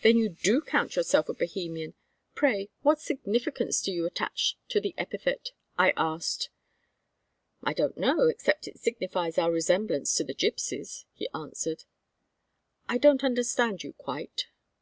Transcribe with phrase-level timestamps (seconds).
[0.00, 1.92] "Then you do count yourself a Bohemian:
[2.34, 6.48] pray, what significance do you attach to the epithet?" I asked.
[7.62, 11.84] "I don't know, except it signifies our resemblance to the gypsies," he answered.
[12.88, 14.46] "I don't understand you quite."